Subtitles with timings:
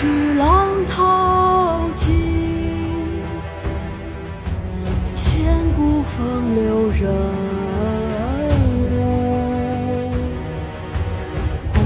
[0.00, 2.14] 去浪淘尽
[5.16, 5.44] 千
[5.76, 7.12] 古风流人
[8.92, 8.94] 物
[11.74, 11.80] 故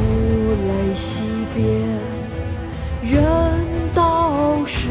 [0.66, 1.22] 垒西
[1.54, 1.64] 边
[3.00, 3.22] 人
[3.94, 4.88] 道是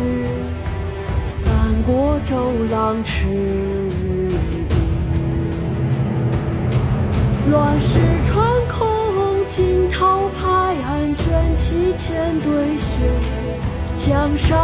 [1.24, 1.54] 三
[1.84, 2.36] 国周
[2.72, 3.28] 郎赤
[4.00, 4.36] 壁
[7.52, 8.51] 乱世穿
[11.16, 13.00] 卷起千堆雪。
[13.98, 14.58] 江山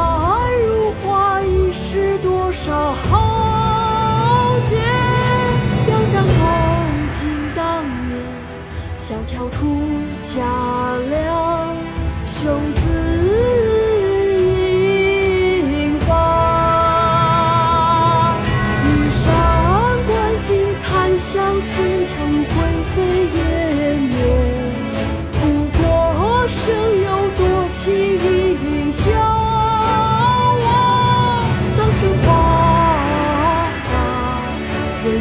[0.66, 3.47] 如画，一时多少豪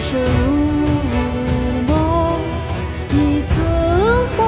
[0.06, 0.14] 发，人生
[1.10, 1.16] 如
[1.88, 2.40] 梦，
[3.12, 3.56] 一尊
[4.36, 4.38] 还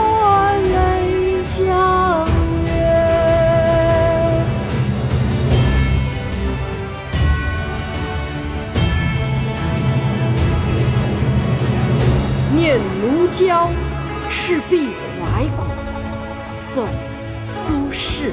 [0.62, 2.28] 酹江
[2.64, 2.68] 月。
[12.54, 13.66] 《念奴娇·
[14.30, 15.62] 赤壁怀古》
[16.58, 16.84] 宋·
[17.46, 18.30] 苏轼。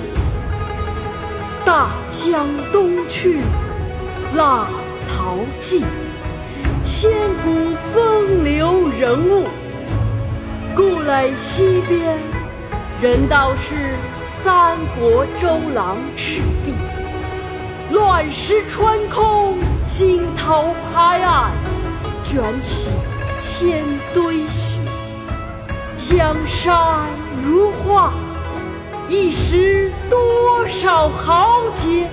[1.66, 3.42] 大江东去，
[4.36, 4.68] 浪
[5.10, 5.84] 淘尽，
[7.06, 7.12] 千
[7.44, 9.44] 古风流人物。
[10.76, 12.18] 故垒西边，
[13.00, 13.94] 人道是
[14.42, 16.74] 三国周郎赤壁。
[17.92, 21.52] 乱石穿空，惊涛拍岸，
[22.24, 22.90] 卷起
[23.38, 24.80] 千堆雪。
[25.96, 27.08] 江山
[27.46, 28.14] 如画，
[29.08, 32.10] 一时多少豪杰。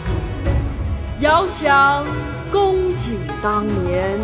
[1.21, 2.05] 遥想
[2.51, 4.21] 公瑾当年，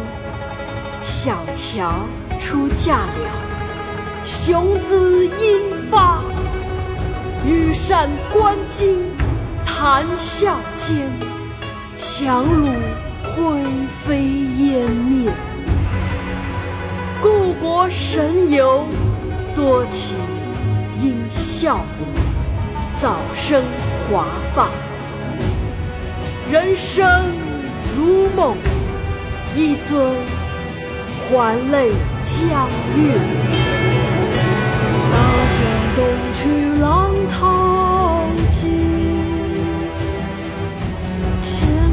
[1.08, 1.90] 小乔
[2.38, 6.22] 出嫁了雄姿英发。
[7.46, 8.98] 羽扇纶巾，
[9.64, 11.10] 谈笑间，
[11.96, 12.74] 樯橹
[13.22, 13.62] 灰
[14.04, 14.22] 飞
[14.58, 15.32] 烟灭。
[17.22, 18.84] 故国神游，
[19.54, 20.14] 多情
[21.00, 22.06] 应笑我，
[23.00, 23.64] 早生
[24.10, 24.68] 华发。
[26.52, 27.32] 人生
[27.96, 28.58] 如梦，
[29.56, 30.14] 一尊
[31.30, 32.32] 还酹江
[32.96, 32.98] 月。
[35.12, 35.14] 大
[35.52, 35.58] 江
[35.94, 35.98] 东
[36.32, 36.40] 去，
[36.80, 36.86] 浪
[37.30, 37.36] 淘
[38.50, 38.58] 尽，
[41.42, 41.46] 千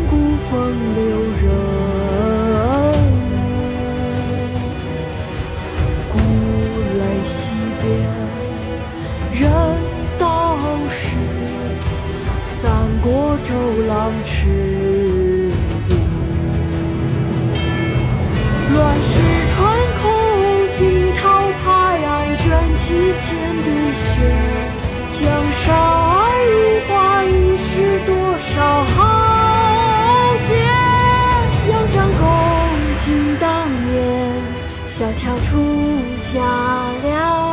[0.09, 0.11] 古
[0.49, 0.51] 风
[0.95, 0.99] 流
[1.41, 1.43] 人
[3.19, 3.29] 物。
[6.09, 6.13] 故
[6.97, 7.35] 垒西
[7.81, 7.83] 边，
[9.33, 9.43] 人
[10.17, 10.23] 道
[10.89, 10.97] 是
[12.43, 12.55] 三
[13.01, 13.03] 国
[13.43, 13.49] 周
[13.85, 13.93] 郎
[14.23, 14.31] 赤
[22.85, 23.25] 七，千
[23.63, 24.05] 堆雪。
[25.11, 25.21] 江
[25.63, 25.65] 山
[26.45, 26.53] 如
[26.87, 28.95] 画，一时多少豪
[30.43, 30.49] 杰。
[31.71, 32.21] 遥想公
[32.99, 33.05] 瑾
[33.39, 33.89] 当年，
[34.87, 35.49] 小乔出
[36.21, 36.39] 嫁
[37.01, 37.44] 了